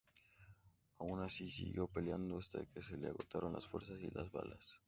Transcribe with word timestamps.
Aun 0.97 1.21
así 1.21 1.51
siguió 1.51 1.85
peleando 1.87 2.39
hasta 2.39 2.65
que 2.65 2.81
se 2.81 2.97
le 2.97 3.09
agotaron 3.09 3.53
las 3.53 3.67
fuerzas 3.67 4.01
y 4.01 4.09
las 4.09 4.31
balas. 4.31 4.79